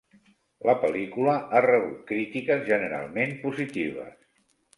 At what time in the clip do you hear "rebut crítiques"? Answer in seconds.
1.65-2.65